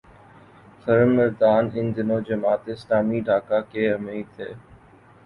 [0.81, 1.67] خرم مراد
[1.77, 4.49] ان دنوں جماعت اسلامی ڈھاکہ کے امیر تھے۔